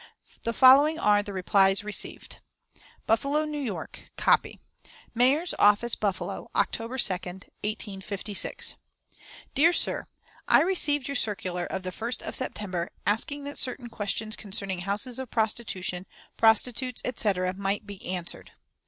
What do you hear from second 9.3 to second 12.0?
"DEAR SIR, I received your circular of the